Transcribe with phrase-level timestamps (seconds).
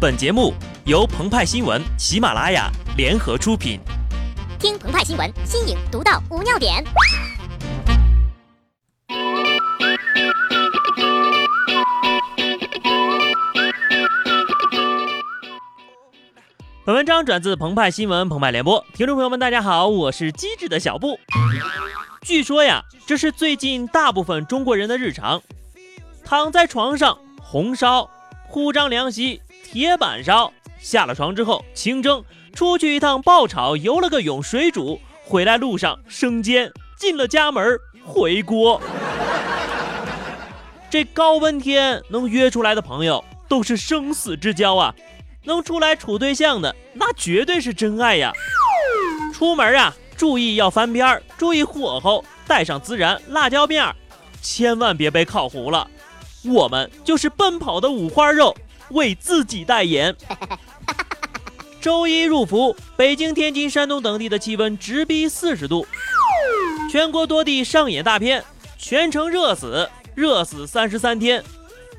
[0.00, 0.54] 本节目
[0.86, 3.78] 由澎湃新闻、喜马拉雅联合出品。
[4.58, 6.82] 听澎湃新闻，新颖独到，无尿点。
[16.86, 21.20] 本文章转自澎湃新闻澎湃联播，听众朋友们，大家好，我是机智的小布。
[22.22, 25.42] 据说呀，这是最近大部分中国人的日常，
[26.24, 28.08] 躺在床上红烧、
[28.50, 29.42] 铺张凉席、
[29.72, 38.82] 铁板烧，下了床之后清蒸，出去一趟爆炒，游了个泳水煮，回来路上生煎，进了家门回锅。
[40.90, 44.92] 这高温天能约出来的朋友都是生死之交啊！
[45.44, 48.32] 能出来处对象的，那绝对是真爱呀！
[49.32, 53.94] 出门啊，注意要翻边儿，注意火候，带上孜然、辣椒面儿，
[54.42, 55.88] 千万别被烤糊了。
[56.44, 58.52] 我们就是奔跑的五花肉，
[58.90, 60.14] 为自己代言。
[61.80, 65.86] 周一入伏，北京、天津、山东等地的气温直逼四十度，
[66.90, 68.44] 全国多地上演大片，
[68.78, 71.42] 全城热死，热死三十三天，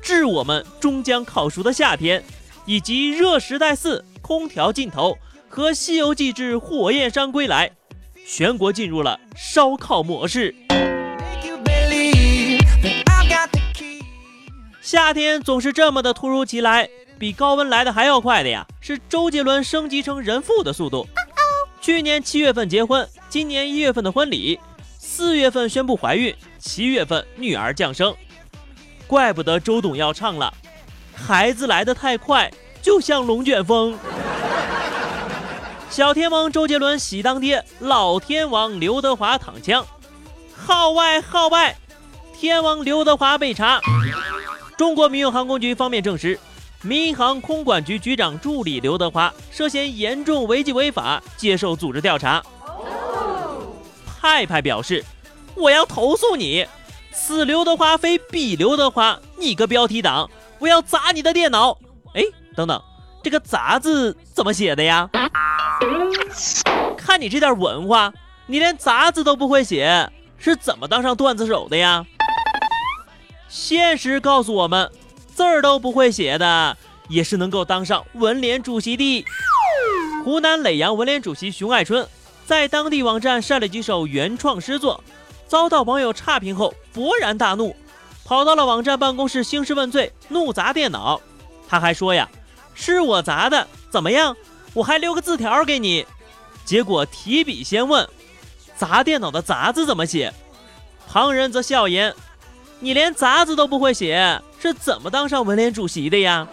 [0.00, 2.22] 致我们终将烤熟的夏天。
[2.64, 7.68] 以及《热时代四》空调尽头和《西游记之火焰山归来》，
[8.24, 10.54] 全国进入了烧烤模式。
[14.92, 16.86] 夏天总是这么的突如其来，
[17.18, 21.08] 比高温来的还要快的呀，是周杰伦升级成人父的速度。
[21.80, 24.60] 去年七月份结婚，今年一月份的婚礼，
[24.98, 28.14] 四月份宣布怀孕，七月份女儿降生，
[29.06, 30.52] 怪不得周董要唱了。
[31.14, 33.98] 孩子来的太快，就像龙卷风。
[35.88, 39.86] 小天王周杰伦喜当爹，老天王刘德华躺枪，
[40.54, 41.74] 号外号外，
[42.38, 43.80] 天王刘德华被查。
[44.82, 46.36] 中国民用航空局方面证实，
[46.82, 52.42] 民航空管局局长助理刘德华涉嫌严重违纪违法，接受组织调查。
[54.20, 55.04] 派派表示，
[55.54, 56.66] 我要投诉你，
[57.12, 60.28] 此刘德华非彼刘德华，你个标题党！
[60.58, 61.78] 我要砸你的电脑！
[62.14, 62.24] 哎，
[62.56, 62.82] 等等，
[63.22, 65.08] 这个“砸”字怎么写的呀？
[66.96, 68.12] 看你这点文化，
[68.46, 72.04] 你连“砸”字都不会写，是怎么当上段子手的呀？
[73.52, 74.90] 现实告诉我们，
[75.34, 76.74] 字儿都不会写的，
[77.08, 79.26] 也是能够当上文联主席的。
[80.24, 82.08] 湖南耒阳文联主席熊爱春
[82.46, 85.04] 在当地网站晒了几首原创诗作，
[85.46, 87.76] 遭到网友差评后，勃然大怒。
[88.24, 91.20] 跑到了网站办公室兴师问罪，怒砸电脑。
[91.68, 92.26] 他还说呀
[92.72, 94.34] ：“是我砸的，怎么样？
[94.72, 96.06] 我还留个字条给你。”
[96.64, 98.08] 结果提笔先问
[98.78, 100.32] ：“砸电脑的‘砸’字怎么写？”
[101.06, 102.14] 旁人则笑言
[102.82, 106.48] ：“你连‘杂’字都不会写，是怎么当上文联主席的呀？”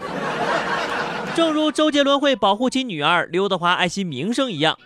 [1.35, 4.77] 正如周杰伦会保护其女儿，刘德华爱惜名声一样，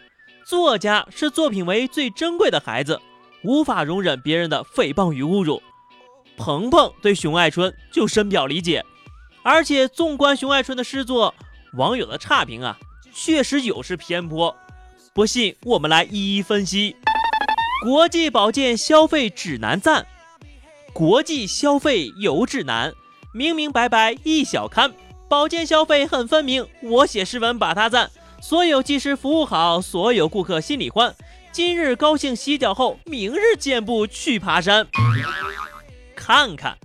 [0.45, 3.01] 作家是作品为最珍贵的孩子，
[3.43, 5.61] 无法容忍别人的诽谤与侮辱。
[6.37, 8.85] 鹏鹏对熊爱春就深表理解，
[9.43, 11.35] 而且纵观熊爱春的诗作，
[11.73, 12.77] 网友的差评啊，
[13.13, 14.55] 确实有失偏颇。
[15.13, 16.95] 不信，我们来一一分析。
[17.83, 20.07] 国际保健消费指南赞，
[20.93, 22.93] 国际消费有指南，
[23.33, 24.93] 明明白白一小刊，
[25.27, 26.67] 保健消费很分明。
[26.83, 31.15] 我写诗文把它赞，所有技师服务好，所有顾客心里欢。
[31.51, 34.87] 今日高兴洗脚后，明日健步去爬山。
[36.15, 36.77] 看看，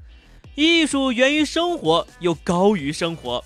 [0.55, 3.45] 艺术源于生活，又高于生活。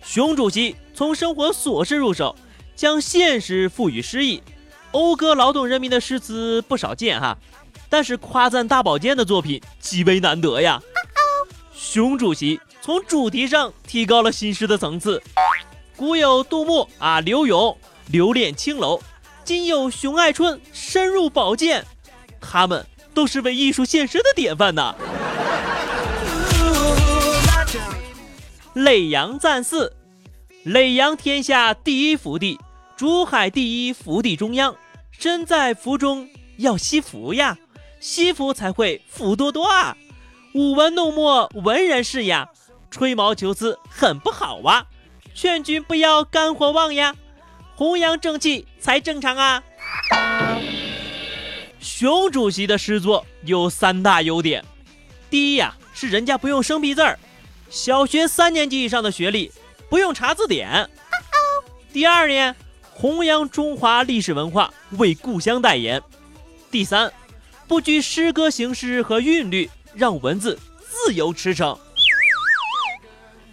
[0.00, 2.36] 熊主席从生活琐事入手，
[2.76, 4.40] 将现实赋予诗意，
[4.92, 7.36] 讴歌劳动人民的诗词不少见哈。
[7.94, 10.82] 但是夸赞大保健的作品极为难得呀。
[11.72, 15.22] 熊主席从主题上提高了新诗的层次，
[15.94, 17.78] 古有杜牧啊，柳永
[18.08, 19.00] 留恋青楼，
[19.44, 21.86] 今有熊爱春深入宝剑，
[22.40, 22.84] 他们
[23.14, 24.92] 都是为艺术献身的典范呐。
[28.74, 29.94] 耒阳赞祀，
[30.66, 32.58] 耒阳天下第一福地，
[32.96, 34.74] 竹海第一福地中央。
[35.12, 37.56] 身在福中要惜福呀，
[38.04, 39.96] 惜福才会福多多啊。
[40.52, 42.50] 舞文弄墨文人士呀，
[42.90, 44.86] 吹毛求疵很不好哇。
[45.34, 47.16] 劝君不要肝火旺呀，
[47.74, 49.62] 弘扬正气才正常啊。
[51.80, 54.62] 熊主席的诗作有三大优点，
[55.30, 57.18] 第一呀是人家不用生僻字儿。
[57.70, 59.50] 小学三年级以上的学历
[59.88, 60.90] 不用查字典。
[61.90, 62.54] 第二呢，
[62.92, 66.02] 弘扬中华历史文化，为故乡代言。
[66.70, 67.10] 第三，
[67.66, 71.78] 不拘诗歌形式和韵律，让文字自由驰骋。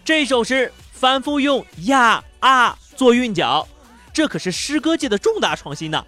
[0.03, 3.65] 这首诗反复用呀啊做韵脚，
[4.13, 6.03] 这可是诗歌界的重大创新呐！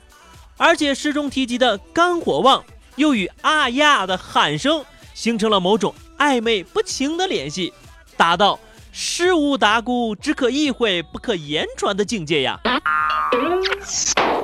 [0.58, 2.64] 而且诗中提及的肝火旺，
[2.98, 4.84] 又与啊呀的喊声
[5.14, 7.74] 形成了某种暧昧不清的联系，
[8.18, 8.60] 达到
[8.92, 12.60] 诗无达姑，只可意会不可言传的境界呀！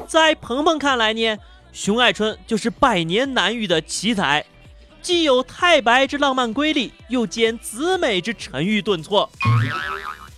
[0.07, 1.37] 在鹏鹏看来呢，
[1.71, 4.43] 熊爱春就是百年难遇的奇才，
[5.01, 9.29] 既有太白之浪漫瑰丽，又兼子美之沉郁顿挫，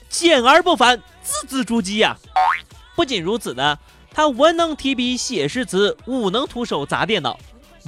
[0.09, 2.17] 简而不凡，字字珠玑呀！
[2.95, 3.79] 不仅如此呢，
[4.13, 7.39] 他文能提笔写诗词，武能徒手砸电脑，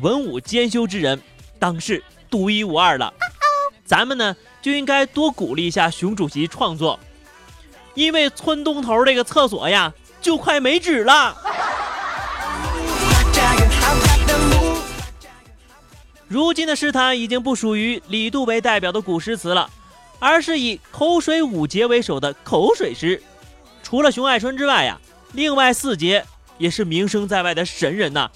[0.01, 1.21] 文武兼修之人，
[1.59, 3.13] 当是独一无二了。
[3.85, 6.97] 咱们呢，就应该多鼓励一下熊主席创作，
[7.93, 11.37] 因为村东头这个厕所呀，就快没纸了。
[16.33, 19.69] 如今的诗坛已经不属于李杜为代表的古诗词了，
[20.17, 23.21] 而是以口水五节为首的口水诗。
[23.83, 24.99] 除了熊爱春之外呀，
[25.33, 26.25] 另外四节
[26.57, 28.31] 也是名声在外的神人呐。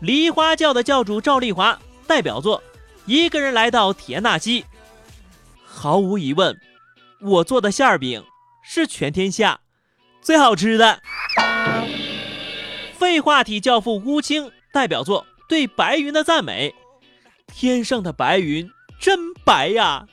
[0.00, 1.78] 梨花教的教主赵丽华
[2.08, 2.58] 代表作
[3.06, 4.62] 《一个人来到田纳西》，
[5.64, 6.60] 毫无疑问，
[7.20, 8.24] 我做的馅儿饼
[8.64, 9.60] 是全天下
[10.20, 11.00] 最好吃的。
[12.98, 15.24] 废话体教父乌青代表作。
[15.54, 16.74] 对白云的赞美，
[17.46, 18.68] 天上的白云
[18.98, 20.04] 真白呀，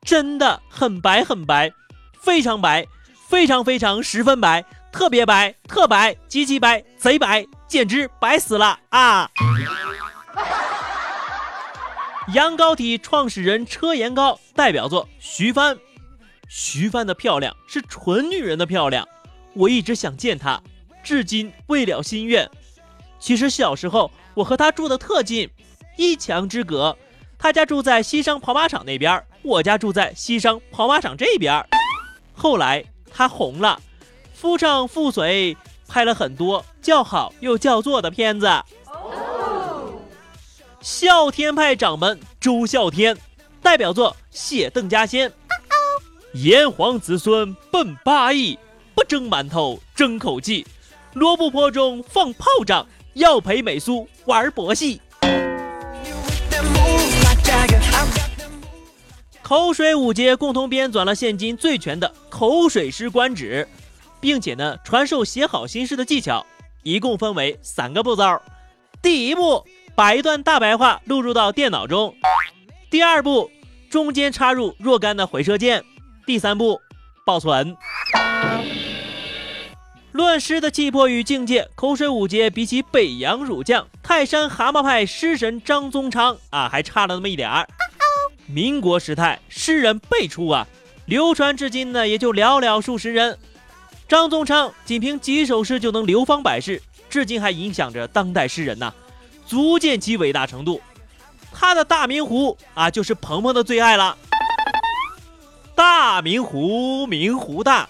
[0.00, 1.70] 真的很白很白，
[2.18, 2.86] 非常白，
[3.28, 9.30] 非常非常十分白，特别白，特白，极其白，贼白，简直白死了啊！
[12.32, 15.76] 羊羔体创始人车延高代表作徐帆，
[16.48, 19.06] 徐帆的漂亮是纯女人的漂亮，
[19.52, 20.58] 我一直想见她，
[21.04, 22.50] 至今未了心愿。
[23.18, 24.10] 其实小时候。
[24.34, 25.50] 我和他住的特近，
[25.96, 26.96] 一墙之隔。
[27.38, 31.66] 他家住在西商跑马场那边，我家住在西商跑马场这边。
[32.34, 33.80] 后来他红了，
[34.34, 35.56] 夫唱妇随，
[35.88, 38.48] 拍了很多叫好又叫座的片子。
[40.80, 43.16] 孝天派掌门周孝天，
[43.62, 45.28] 代表作《写邓家仙》。
[46.32, 48.58] 炎黄子孙奔八亿，
[48.94, 50.66] 不蒸馒头争口气，
[51.14, 52.86] 罗布泊中放炮仗。
[53.14, 55.00] 要陪美苏玩博戏，
[59.42, 63.66] 口水五节共同编纂了现今最全的口水诗官纸，
[64.20, 66.46] 并且呢传授写好新诗的技巧，
[66.84, 68.40] 一共分为三个步骤。
[69.02, 69.64] 第一步，
[69.96, 72.14] 把一段大白话录入到电脑中；
[72.90, 73.50] 第二步，
[73.90, 75.80] 中间插入若干的回车键；
[76.26, 76.80] 第三步，
[77.26, 77.76] 保存。
[80.12, 87.68] 论诗的气魄与境界，口水五节比起北洋儒将、泰山蛤蟆派诗神张宗昌啊，还差了那么一点儿。
[88.46, 90.66] 民国时代诗人辈出啊，
[91.06, 93.38] 流传至今呢也就寥寥数十人。
[94.08, 98.92] 张宗昌仅凭几首诗就能流芳百世，至今还影响着当代诗人呐，
[99.46, 100.80] 足见其伟大程度。
[101.52, 104.18] 他的大明湖啊，就是鹏鹏的最爱了。
[105.76, 107.88] 大明湖，明湖大。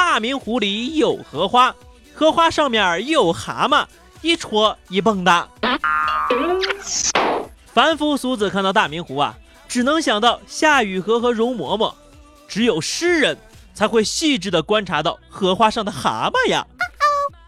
[0.00, 1.74] 大明湖里有荷花，
[2.14, 3.84] 荷花上面有蛤蟆，
[4.22, 5.48] 一戳一蹦哒。
[7.66, 9.36] 凡夫俗子看到大明湖啊，
[9.66, 11.92] 只能想到夏雨荷和容嬷嬷，
[12.46, 13.36] 只有诗人
[13.74, 16.64] 才会细致的观察到荷花上的蛤蟆呀，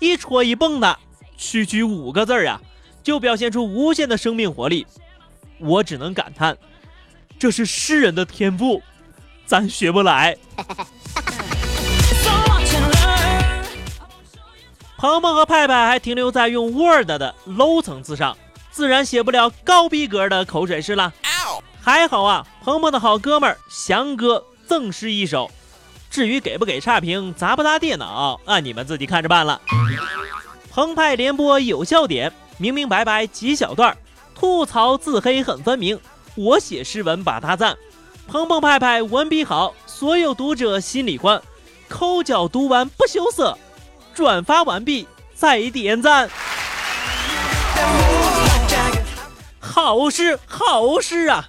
[0.01, 0.99] 一戳一蹦的，
[1.37, 2.61] 区区五个字儿呀，
[3.05, 4.85] 就表现出无限的生命活力。
[5.61, 6.59] 我只能感叹，
[7.39, 8.83] 这是诗人的天赋，
[9.47, 10.37] 咱学不来。
[15.01, 18.37] 鹏鹏和派派还停留在用 Word 的 low 层次上，
[18.71, 21.11] 自然写不了高逼格的口水诗了。
[21.81, 25.51] 还好啊，鹏鹏的好哥们儿翔哥赠诗一首。
[26.11, 29.59] 至于给不给差评、砸不砸电脑啊，你们自己看着办了。
[30.71, 33.97] 澎湃联播有笑点，明明白白几小段，
[34.35, 35.99] 吐槽自黑很分明。
[36.35, 37.75] 我写诗文把他赞，
[38.29, 41.41] 鹏鹏派派文笔好，所有读者心里欢。
[41.89, 43.57] 抠脚读完不羞涩。
[44.15, 46.29] 转发完毕再点赞，
[49.59, 51.49] 好事好事啊！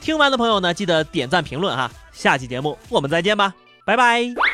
[0.00, 1.90] 听完的朋友呢，记得点赞评论哈。
[2.12, 4.51] 下期节目我们再见吧，拜拜。